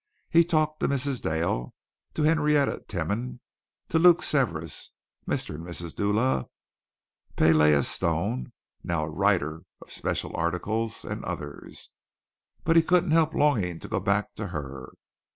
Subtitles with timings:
[0.31, 1.21] He talked to Mrs.
[1.21, 1.75] Dale,
[2.15, 3.39] to Henrietta Tenmon,
[3.89, 4.89] to Luke Severas,
[5.27, 5.53] Mr.
[5.53, 5.93] and Mrs.
[5.93, 6.47] Dula,
[7.37, 8.51] Payalei Stone,
[8.83, 11.91] now a writer of special articles, and others,
[12.63, 14.91] but he couldn't help longing to go back to her.